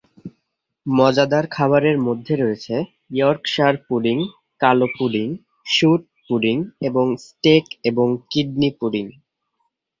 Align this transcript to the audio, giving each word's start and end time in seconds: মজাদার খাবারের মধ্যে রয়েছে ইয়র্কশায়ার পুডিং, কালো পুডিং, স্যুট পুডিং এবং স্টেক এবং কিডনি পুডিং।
মজাদার 0.85 1.45
খাবারের 1.47 1.97
মধ্যে 2.07 2.33
রয়েছে 2.35 2.75
ইয়র্কশায়ার 3.11 3.75
পুডিং, 3.87 4.17
কালো 4.61 4.87
পুডিং, 4.97 5.27
স্যুট 5.65 6.01
পুডিং 6.27 6.55
এবং 6.81 7.05
স্টেক 7.27 7.65
এবং 7.83 8.07
কিডনি 8.31 8.69
পুডিং। 8.79 9.05